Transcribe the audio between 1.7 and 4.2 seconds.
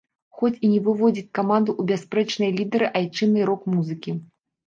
ў бясспрэчныя лідары айчыннай рок-музыкі.